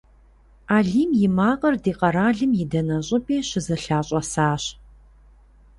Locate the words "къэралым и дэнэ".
1.99-2.97